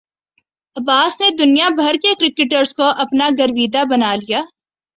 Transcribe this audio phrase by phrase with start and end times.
[0.75, 4.41] عباس نے دنیا بھر کے کرکٹرز کو اپنا گرویدہ بنا لیا